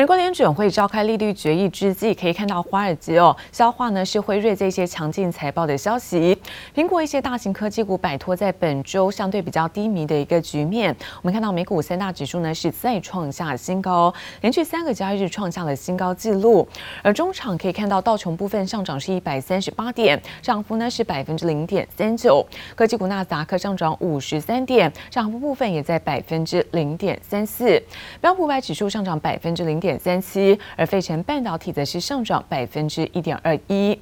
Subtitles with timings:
[0.00, 6.34] 美国联准会召开利率决议之际，可以看到华尔街哦消化呢是辉瑞这些强劲财报的消息。
[6.74, 10.96] 苹果一些大型科技股摆脱在本周相对比较低迷的一个局面。
[11.20, 14.10] 我们看到美股三大指数呢是再创下新高，
[14.40, 16.66] 连续三个交易日创下了新高纪录。
[17.02, 22.42] 而中场可以看到道琼部分上涨是一百三十八点，涨幅呢是百分之零点三九。
[22.74, 27.78] 科技股纳斯达克上涨五十三点，涨幅部分也在百分之零点三四。
[28.18, 29.89] 标普百指数上涨百分之零点。
[29.90, 33.98] 点三七，而费城半导体则是上涨百分之一点二一。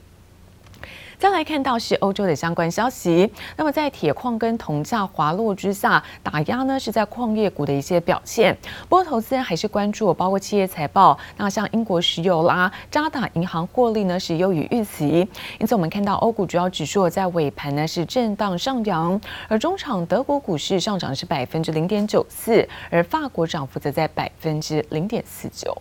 [1.19, 8.57] 再来看到是欧洲的相关消息，那么在铁矿跟铜价滑落之下，打压呢是在矿业股的一些表现。
[8.89, 15.29] 不过投资人还是关注，包括企业财报，那像英国石油啦、渣打银行获利呢是优于预期。
[15.59, 25.77] 因此我们看到欧股主要指数在尾盘呢是震荡上扬，而中场德国股市上涨是百分之零点九四，而法国涨幅则在百分之零点四九。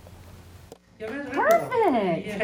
[1.00, 2.40] Perfect.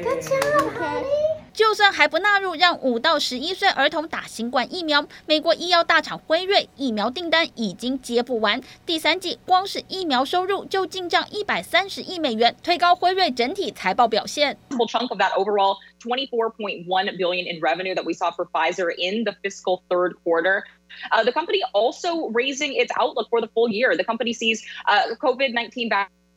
[0.00, 1.25] Good job, honey.
[1.56, 14.58] 就算还不纳入让五到十一岁儿童打新冠疫苗，美国医药大厂辉瑞疫苗订单已经接不完，第三季光是疫苗收入就进账一百三十亿美元，推高辉瑞整体财报表现。
[14.86, 18.90] chunk of that overall twenty four point one billion in revenue that we saw for Pfizer
[18.94, 20.62] in the fiscal third quarter.
[21.10, 23.96] Uh, the company also raising its outlook for the full year.
[23.96, 25.88] The company sees uh, COVID nineteen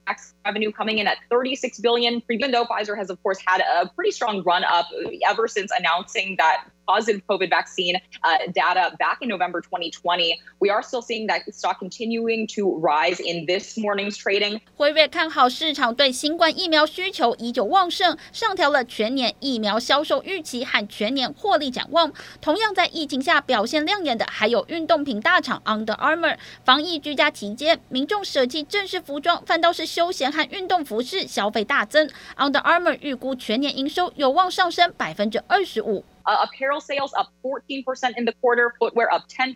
[0.10, 3.88] back revenue coming in at 36 billion, even though Pfizer has, of course, had a
[3.90, 4.88] pretty strong run up
[5.28, 10.40] ever since announcing that positive COVID vaccine uh, data back in November 2020.
[10.58, 14.62] We are still seeing that stock continuing to rise in this morning's trading.
[14.76, 22.12] 辉瑞看好市场对新冠疫苗需求依旧旺盛，上调了全年疫苗销售预期和全年获利展望。
[22.42, 26.38] 同样在疫情下表现亮眼的，还有运动品大厂 Under Armour。
[26.66, 32.10] 防疫居家期间，民众舍弃正式服装，反倒是休闲和运动服饰消费大增。
[32.38, 36.04] Under Armour 预估全年营收有望上升百分之二十五。
[36.26, 37.84] Uh, apparel sales up 14%
[38.18, 39.56] in the quarter, footwear up 10%.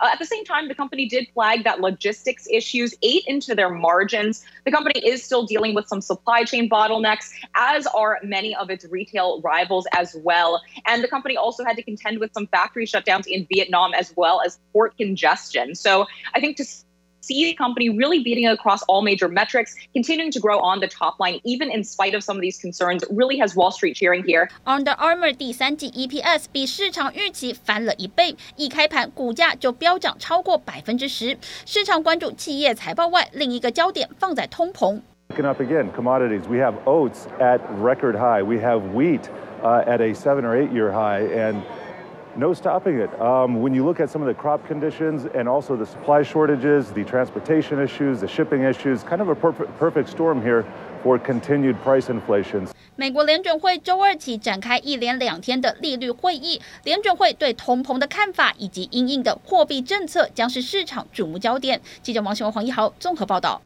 [0.00, 3.70] Uh, at the same time, the company did flag that logistics issues ate into their
[3.70, 4.44] margins.
[4.64, 8.84] The company is still dealing with some supply chain bottlenecks, as are many of its
[8.86, 10.60] retail rivals as well.
[10.86, 14.42] And the company also had to contend with some factory shutdowns in Vietnam as well
[14.44, 15.74] as port congestion.
[15.74, 16.64] So I think to
[17.29, 21.19] see the company really beating across all major metrics, continuing to grow on the top
[21.19, 24.47] line, even in spite of some of these concerns, really has Wall Street cheering here.
[24.65, 31.37] Under Armour 第三季 EPS 比市场预期翻了一倍，一开盘股价就飙涨超过百分之十。
[31.65, 35.01] 市场关注企业财报外，另一个焦点放在通膨。
[35.29, 36.47] Looking up again, commodities.
[36.47, 38.43] We have oats at record high.
[38.43, 39.21] We have wheat
[39.63, 41.63] uh, at a seven or eight year high, and
[42.37, 43.09] no stopping it.
[43.21, 46.91] Um, when you look at some of the crop conditions and also the supply shortages,
[46.91, 50.65] the transportation issues, the shipping issues, kind of a perfect, perfect storm here
[51.01, 52.67] for continued price inflation.
[52.97, 61.81] 美国联准会周二起展开一连两天的利率会议，联准会对通膨的看法以及因应的货币政策将是市场瞩目焦点。
[62.01, 63.61] 记者王新文、黄一豪综合报道。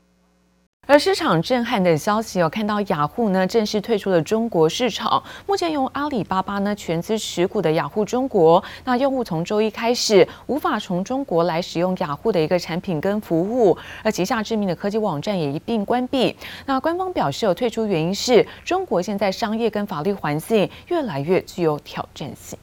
[0.87, 5.23] 而市场震撼的消息有看到雅虎呢正式退出了中国市场。
[5.47, 16.37] 目前由阿里巴巴呢全资持股的雅虎中国，那用户从周一开始无法从中国来使用雅虎的一个产品跟服务，而旗下知名的科技网站也一并关闭。
[16.67, 22.59] 那官方表示有退出原因是中国现在商业跟法律环境越来越具有挑战性。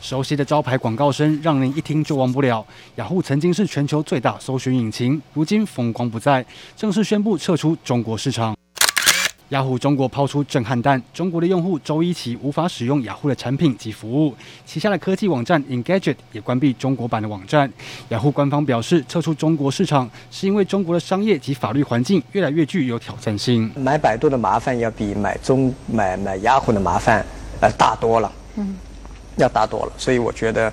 [0.00, 2.64] 熟悉的招牌广告声，让人一听就忘不了。
[2.96, 6.44] 雅虎曾经是全球最大搜寻引擎，如今风光不再，
[6.76, 8.56] 正式宣布撤出中国市场。
[9.48, 14.34] 雅虎中国抛出震撼弹，中国的用户周一起无法使用雅虎的产品及服务，
[14.66, 17.72] 旗下的科技网站 Engadget 也关闭中国版的网站。
[18.10, 23.70] 雅虎官方表示，撤出中国市场是因为中国的商业及法律环境越来越具有挑战性。
[23.74, 27.24] 买百度的麻烦要比买中买买雅虎的麻烦
[27.62, 28.30] 呃大多了。
[28.56, 28.76] 嗯。
[29.38, 30.72] 要大多了，所以我觉得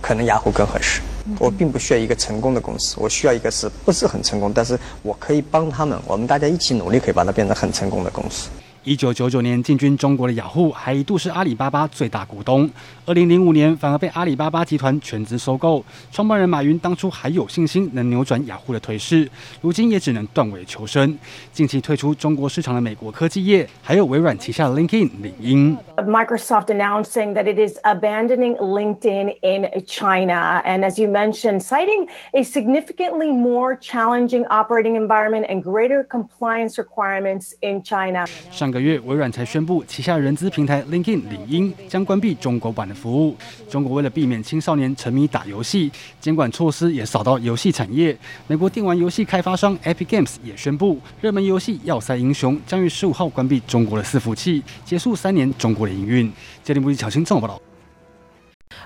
[0.00, 1.00] 可能雅虎更合适。
[1.38, 8.48] 我并不需要一个成功的公司，我需要一个是不是很成功，但是我可以帮他们，我们大家一起努力，可以把它变成很成功的公司。
[8.84, 12.68] 一九九九年进军中国的雅虎，还一度是阿里巴巴最大股东。
[13.04, 15.84] 二零零五年反而被阿里巴巴集团全资收购。
[16.10, 19.28] 创办人马云当初还有信心能扭转雅虎的颓势，
[19.60, 21.18] 如今也只能断尾求生。
[21.52, 25.76] 近期退出中国市场的美国科技业，还有微软旗下的 LinkedIn 领英。
[25.98, 33.30] Microsoft announcing that it is abandoning LinkedIn in China, and as you mentioned, citing a significantly
[33.30, 38.24] more challenging operating environment and greater compliance requirements in China.
[38.70, 43.36] 上个月，微软才宣布旗下人资平台 LinkedIn 领英将关闭中国版的服务。
[43.68, 45.90] 中国为了避免青少年沉迷打游戏，
[46.20, 48.16] 监管措施也扫到游戏产业。
[48.46, 56.32] 美国电玩游戏开发商 Epic Games 也宣布，热门游戏《要塞英雄》将于十五号关闭中国的伺服器，结束三年中国的营运。
[56.62, 57.69] 杰林布基巧新综合报道。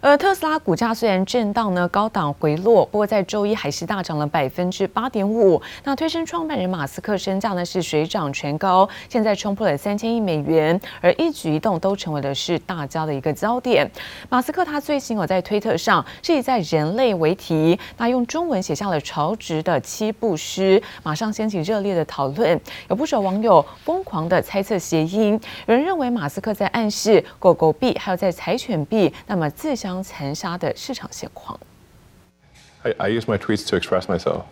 [0.05, 5.63] 而特斯拉股价虽然震荡呢，高档回落，不过在周一还是大涨了百分之八点五。
[5.83, 13.91] 那推升创办人马斯克身价呢是水涨船高，现在冲破了三千亿美元，而一举一动都成为了是大家的一个焦点。
[14.29, 22.61] 马斯克他最新有在推特上是以在人类为题，那用中文写下了潮值的七步诗，马上掀起热烈的讨论，
[22.91, 31.59] 有不少网友疯狂的猜测谐音，有人认为马斯克在暗示狗狗币，还有在柴犬币，那么自相残杀的市场现况。
[32.83, 34.43] I, I use my tweets to express myself.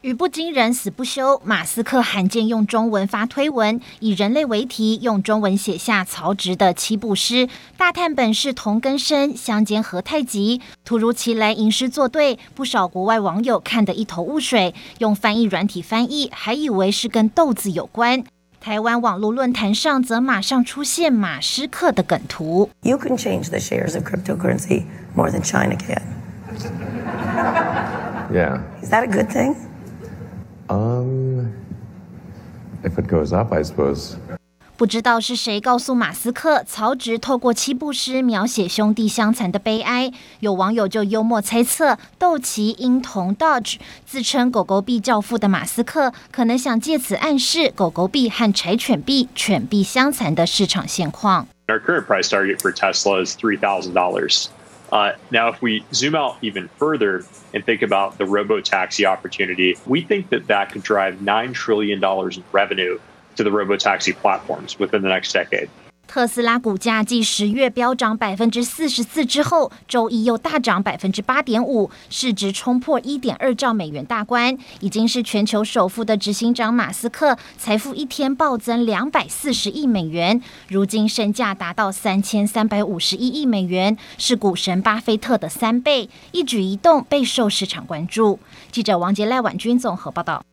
[0.00, 10.60] 语不惊人死不休，马斯克罕见用中文发推文，以人类为题，用中文写下曹植的七步诗，大叹本是同根生，相煎何太急。
[10.84, 18.24] 突如其来吟诗作对，不少国外网友看得一头雾水，用翻译软体翻译，还以为是跟豆子有关。
[18.62, 22.70] 台湾网络论坛上则马上出现马斯克的梗图。
[22.82, 24.84] You can change the shares of cryptocurrency
[25.16, 26.00] more than China can.
[28.32, 28.60] Yeah.
[28.80, 29.56] Is that a good thing?
[30.68, 31.52] Um,
[32.84, 34.16] if it goes up, I suppose.
[34.82, 40.10] 不知道是谁告诉马斯克，曹植透过七步诗描写兄弟相残的悲哀。
[40.40, 51.46] 有网友就幽默猜测，斗奇婴童 dodge 自称狗狗币教父的马斯克，可能想借此暗示狗狗币和柴犬币犬币相残的市场现况。
[51.68, 54.46] Our current price target for Tesla is three thousand dollars.
[54.90, 57.22] Uh, now, if we zoom out even further
[57.54, 62.36] and think about the robo-taxi opportunity, we think that that could drive nine trillion dollars
[62.36, 62.98] in revenue
[63.36, 65.68] to the robo-taxi platforms within the next decade.
[66.08, 88.38] 特斯拉股价继十月飙涨百分之四十四之后，周一又大涨百分之八点五，市值冲破一点二兆美元大关，已经是全球首富的执行长马斯克财富一天暴增两百四十亿美元，如今身价达到三千三百五十一亿美元，是股神巴菲特的三倍，一举一动备受市场关注。
[88.70, 90.44] 记者王杰赖婉君综合报道。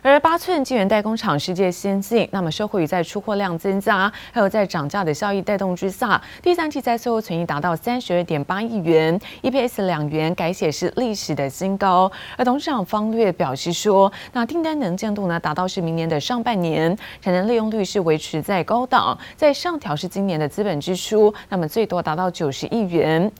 [0.00, 12.10] 而八寸晶圆代工厂世界先进，那么受惠于在出货量增加，还有在涨价的效益带动之下，第三季在最后存益达到三十二点八亿元，EPS 两元，改写是历史的新高。
[12.36, 23.30] 而董事长方略表示说，那订单能见度呢达到是明年的上半年，产能利用率是维持在高档，在上调是今年的资本支出，那么最多达到九十亿元。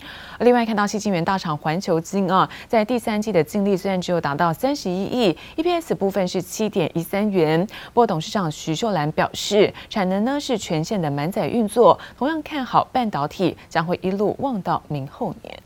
[0.40, 6.37] 另外看到矽晶圆大厂环球晶啊，在第三季的净利虽然只有达到三十一亿，EPS 部分是。
[6.40, 7.66] 七点一三元。
[7.92, 15.58] 不过董事长徐秀兰表示，产能呢是全线的满载运作，同样看好半导体将会一路旺到明后年。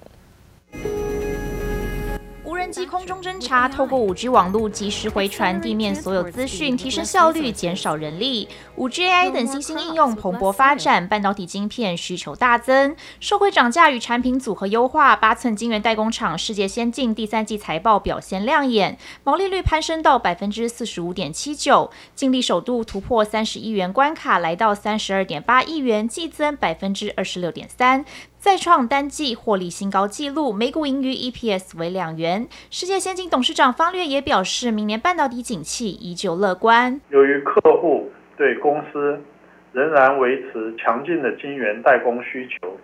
[2.72, 8.48] 机空中侦察，透过五 G 网络及时回传地面所有资讯，提升效率，减少人力。
[8.76, 12.96] 五 G AI 等新兴应用蓬勃发展，半导体晶片需求大增。
[13.20, 28.04] 社会涨价与产品组合优化，八寸晶圆代工厂世界先进第三季财报表现亮眼，毛利率攀升到百分之四十五点七九，净利首度突破三十亿元关卡，来到三十二点八亿元，季增百分之二十六点三。
[28.42, 32.48] 再创单季获利新高纪录，每股盈余 EPS 为两元。
[32.72, 37.00] 世界先进董事长方略也表示，明年半导体景气依旧乐观。
[37.10, 39.22] 由于客户对公司
[39.70, 42.76] 仍然维持强劲的晶圆代工需求，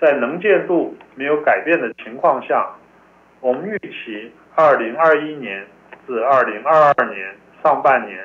[0.00, 2.64] 在能见度没有改变的情况下，
[3.40, 5.66] 我们预期二零二一年
[6.06, 7.34] 至二零二二年
[7.64, 8.16] 上半年。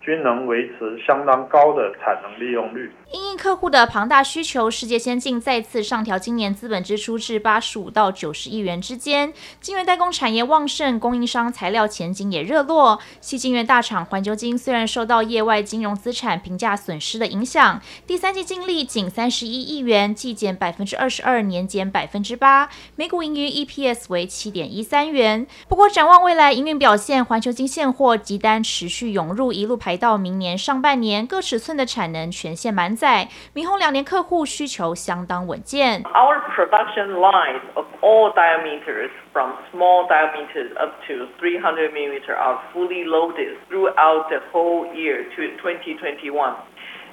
[0.00, 2.90] 均能维持相当高的产能利用率。
[3.10, 9.32] 因应客户的庞大需求，世界先进再次上调今年资本支出至八十五到九十亿元之间。
[9.62, 13.00] 晶圆代工产业旺盛，供应商材料前景也热络。
[13.22, 25.46] 矽晶圆大厂环球晶虽然受到业外金融资产评价损失的影响，第三季净利仅三十一亿元，季减百分之二十二，年减百分之八，每股盈余 EPS 为七点一三元。
[25.66, 36.03] 不过展望未来营运表现，环球晶现货急单持续涌入，一路排到明年上半年，各尺寸的产能全线满 载，明后两年客户需求相当稳健。
[36.03, 43.57] Our production lines of all diameters, from small diameters up to 300 millimeter, are fully loaded
[43.69, 46.55] throughout the whole year to 2021,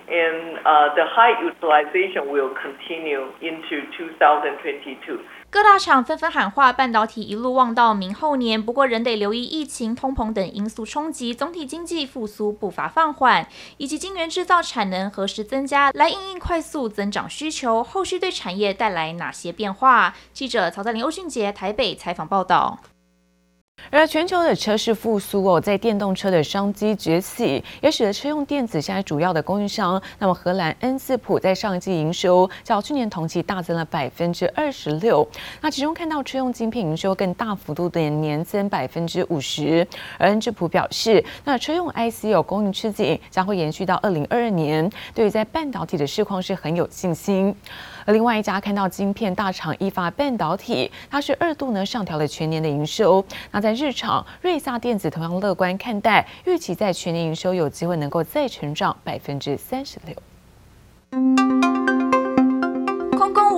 [0.08, 0.58] and
[0.94, 5.20] the high utilization will continue into 2022.
[5.55, 8.61] 各大厂纷纷喊话，半导体一路旺到明后年。
[8.61, 13.47] 不过仍得留意疫情、通膨等因素冲击，总体经济复苏步伐放缓，
[13.77, 20.13] 以及晶圆制造产能何时增加，来应应快速增长需求，后续对产业带来哪些变化？
[20.33, 22.79] 记者曹在林、欧俊杰台北采访报道。
[23.91, 35.27] 而全球的车市复苏哦，在电动车的商机崛起，也使得车用电子现在主要的供应商，那么荷兰恩智浦在上一季营收较去年同期大增了百分之二十六，
[35.61, 39.87] 那其中看到车用晶片营收更大幅度的年增百分之五十，
[40.17, 47.55] 而恩智浦表示，那车用 IC 有供应吃紧，将会延续到二零二二年，对于在半导体的市况是很有信心。
[48.05, 53.25] 而另外一家看到晶片大厂意法半导体，它是二度呢上调了全年的营收。
[53.51, 61.94] 那在日厂，瑞萨电子同样乐观看待，预期在全年营收有机会能够再成长百分之三十六。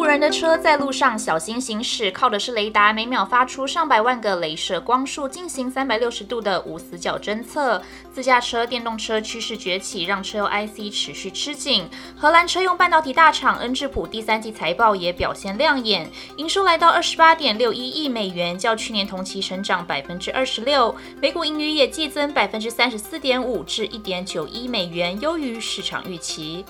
[0.08, 7.82] 人的车在路上小心行驶，靠的是雷达，每秒发出上百万个镭射光束，进行三百六十度的无死角侦测。
[8.14, 11.86] 自驾车、电动车趋势崛起，让车用 IC 持续吃紧。
[12.16, 26.66] 荷兰车用半导体大厂恩智浦第三季财报也表现亮眼，营收来到二十八点六一亿美元，较去年同期成长百分之二十六，每股盈余也季增百分之三十四点五至一点九一美元，优于市场预期。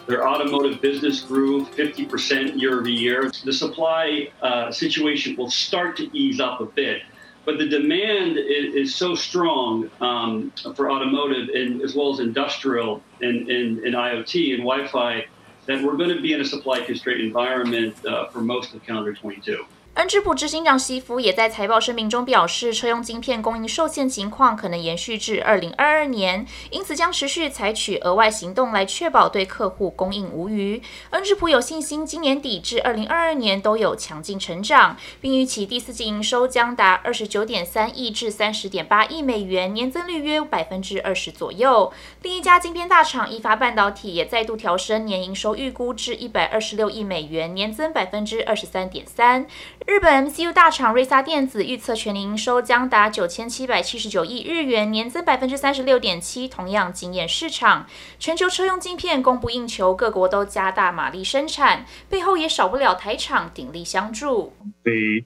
[3.43, 7.03] The supply uh, situation will start to ease up a bit,
[7.45, 13.01] but the demand is, is so strong um, for automotive and as well as industrial
[13.21, 15.25] and, and, and IoT and Wi-Fi
[15.65, 19.13] that we're going to be in a supply constrained environment uh, for most of calendar
[19.13, 19.65] 22.
[19.97, 30.83] 恩智浦执行长西夫也在财报声明中表示，车用晶片供应受限情况可能延续至二零二二年，因此将持续采取额外行动来确保对客户供应无虞。
[31.09, 41.91] 恩智浦有信心今年底至二零二二年都有强劲成长，并预期第四季营收将达二十九点三亿至三十点八亿美元，年增率约百分之二十左右。
[42.21, 49.47] 另一家晶片大厂意法半导体也再度调升年营收预估至一百二十六亿美元，年增百分之二十三点三。
[49.87, 57.87] 日本 MCU 大厂瑞萨电子预测全年营收将达九千七百七十九亿日元，年增百分之三十六点七，同样惊艳市场。
[58.19, 64.51] 全球车用晶片供不应求，各国都加大马力生产，背后也少不了台厂鼎力相助。
[64.83, 65.23] They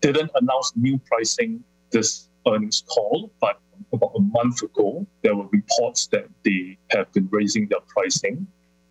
[0.00, 3.56] didn't announce new pricing this earnings call, but
[3.90, 8.46] about a month ago, there were reports that they have been raising their pricing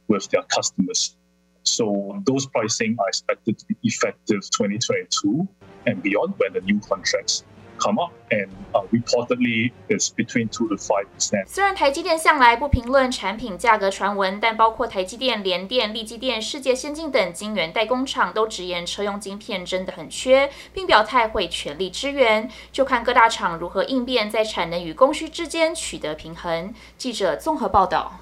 [0.06, 1.16] with their customers.
[1.64, 5.48] So those pricing are expected to be effective 2022
[5.86, 7.44] and beyond when the new contracts
[7.78, 8.50] come up and
[8.92, 11.48] reportedly is between two to five percent.
[11.48, 22.50] 虽然台积电向来不评论产品价格传闻，但包括台积电、联电、力积电、世界先进等晶圆代工厂都直言车用晶片真的很缺，并表态会全力支援。
[22.72, 26.74] 就看各大厂如何应变，在产能与供需之间取得平衡。
[26.98, 28.20] 记者综合报道。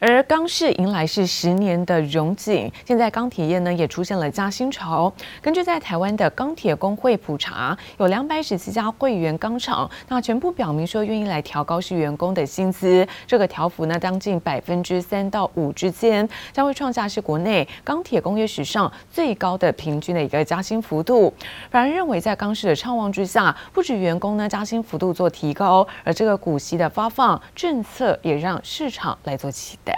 [0.00, 5.10] 而钢市迎来是十年的荣景，现在钢铁业呢也出现了加薪潮。
[5.40, 13.06] 根据在台湾的钢铁工会普查，有两百十七家会员钢厂，那全部表明说愿意来调高是员工的薪资。
[13.26, 21.32] 这个调幅呢将近百分之三到五之间，将会创下是国内钢铁工业史上最高的平均的一个加薪幅度。
[21.70, 29.93] 反而认为在钢市的畅旺之下，不止员工呢加薪幅度做提高，而这个股息的发放政策也让市场来做期待。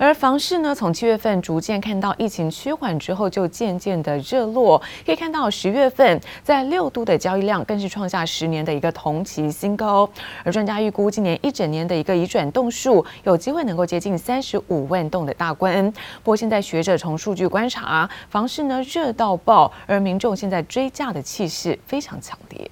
[0.00, 4.80] 而房市呢，从七月份逐渐看到疫情趋缓之后，就渐渐的热络。
[5.04, 10.08] 可以看到十月份在六都的交易量更是创下十年的一个同期新高。
[10.42, 15.92] 而专家预估，今年一整年的一个移转栋数有机会能够接近三十五万栋的大关。
[15.92, 22.70] 不过现在学者从数据观察，房市呢热到爆，而民众现在追价的气势非常强烈。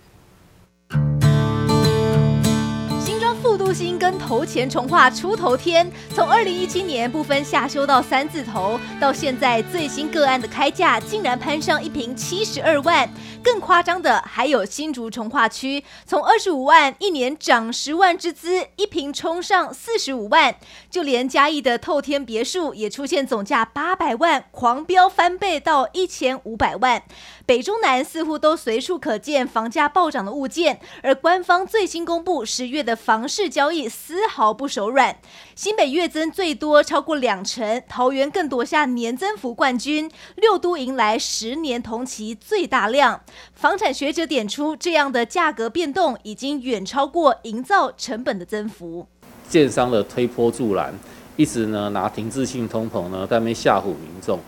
[3.49, 13.09] 副都心跟头前重画出头天，从二零一七年不分下修到三字头，到现在最新个案的开价竟然攀上一瓶七十二万，
[13.43, 20.55] 更夸张的还有新竹重化区，从二十五万一年涨十万之资，一瓶冲上四十五万，
[20.91, 27.03] 就连嘉义的透天别墅也出现总价八百万狂飙翻倍到一千五百万。
[27.49, 35.17] 北中南似乎都随处可见房价暴涨的物件，而官方最新公布十月的房市交易丝毫不手软，
[35.55, 43.19] 新北月增最多超过两成，桃园更夺下年增幅冠军，六都迎来十年同期最大量。
[43.55, 49.07] 房产学者点出，这样的价格变动已经远超过营造成本的增幅。
[49.49, 50.93] 建商的推波助澜，
[51.37, 54.39] 一直呢拿停滞性通膨呢在那边吓唬民众，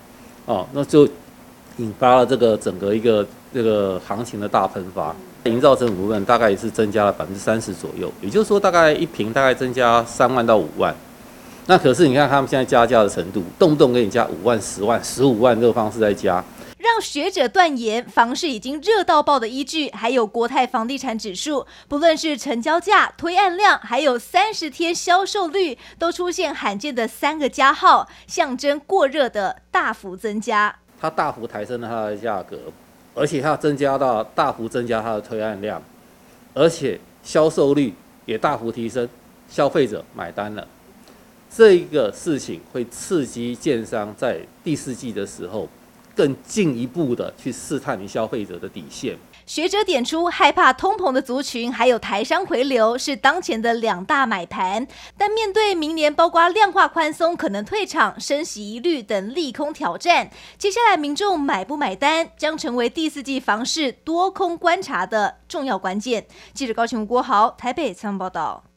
[0.45, 1.09] 哦，那就。
[1.79, 5.15] 引发了这个整个一个这个行情的大喷发。
[5.45, 10.95] 营造成部分大概也是增加了百分之三十左右，也就是说大概一平大概增加三万到五万。
[11.65, 16.45] 那可是你看他们现在加价的程度，动不动给你加五万、十万、十五万这个方式在加。
[16.77, 30.77] 让学者断言房市已经热到爆的依据，还有国泰房地产指数，不论是成交价、推案量，还有三十天销售率，都出现罕见的三个加号，象征过热的大幅增加。
[31.01, 32.59] 它大幅抬升了它的价格，
[33.15, 35.83] 而且它增加到大幅增加它的推案量，
[36.55, 37.95] 而且销售率
[38.27, 39.09] 也大幅提升，
[39.49, 40.67] 消费者买单了。
[41.51, 45.69] 这个事情会刺激建商在第四季的时候。
[46.13, 49.17] 更进一步的去试探你消费者的底线。
[49.51, 54.87] 学者点出，害怕通膨的族群还有台商回流是当前的两大买盘，
[55.19, 66.29] 但面对明年包括量化宽松可能退场、升息疑虑等利空挑战，接下来民众买不买单将成为第四季房市多空观察的重要关键。
[66.55, 68.70] 记者高雄吴国豪台北采访报道。